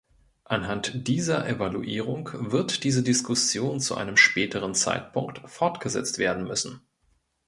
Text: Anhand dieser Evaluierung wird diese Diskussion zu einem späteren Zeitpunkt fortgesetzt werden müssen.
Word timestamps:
Anhand 0.45 1.07
dieser 1.07 1.47
Evaluierung 1.47 2.31
wird 2.51 2.83
diese 2.83 3.03
Diskussion 3.03 3.79
zu 3.79 3.93
einem 3.93 4.17
späteren 4.17 4.73
Zeitpunkt 4.73 5.43
fortgesetzt 5.47 6.17
werden 6.17 6.45
müssen. 6.47 6.81